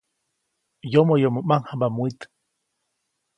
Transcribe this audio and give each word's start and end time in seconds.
Yomoyomo 0.93 1.39
ʼmaŋjamba 1.43 1.87
mwit. 1.95 2.19